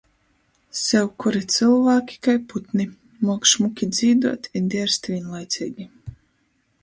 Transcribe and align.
Sevkuri 0.83 1.41
cylvāki 1.55 2.17
kai 2.27 2.35
putni- 2.53 2.87
muok 3.29 3.45
šmuki 3.51 3.89
dzīduot 3.97 4.49
i 4.61 4.65
dierst 4.75 5.11
vīnlaiceigi! 5.13 5.89